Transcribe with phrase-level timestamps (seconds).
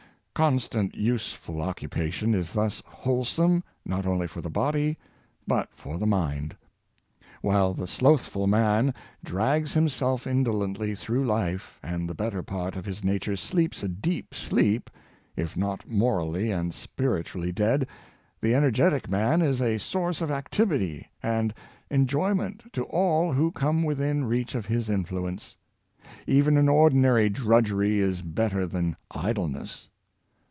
[0.33, 4.95] Constant useful occupation is thus wholesome, not only for the bod}^,
[5.45, 6.55] but for the mind.
[7.43, 12.85] While the sloth ful man drags himself indolently through life, and the better part of
[12.85, 14.89] his nature sleeps a deep sleep,
[15.35, 17.85] if not mor ally and spiritually dead,
[18.41, 21.53] the energetic man is a source of activity and
[21.91, 25.55] enjoyment to all who come within reach of his influence.
[26.25, 29.89] Even any ordinary drudgery is better than idleness.